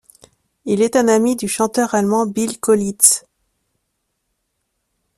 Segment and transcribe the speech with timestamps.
[0.65, 3.23] Il est un ami du chanteur allemand Bill Kaulitz.